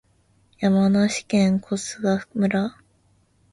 [0.57, 2.75] 山梨県小菅村